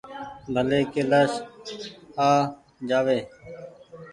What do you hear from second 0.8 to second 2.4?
ڪيلآش آ